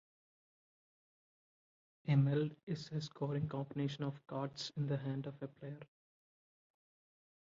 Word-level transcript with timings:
A 2.07 2.15
meld 2.15 2.55
is 2.65 2.89
a 2.91 3.01
scoring 3.01 3.47
combination 3.47 4.03
of 4.03 4.25
cards 4.25 4.71
in 4.75 4.87
the 4.87 4.97
hand 4.97 5.27
of 5.27 5.39
a 5.43 5.47
player. 5.47 5.77